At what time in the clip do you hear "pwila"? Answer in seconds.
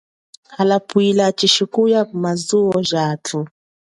0.87-1.25